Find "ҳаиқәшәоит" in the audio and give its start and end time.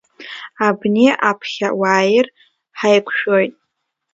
2.77-3.53